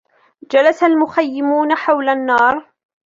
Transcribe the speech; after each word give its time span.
جلس 0.51 0.83
المخيّمون 0.83 1.75
حول 1.75 2.09
النّار. 2.09 2.69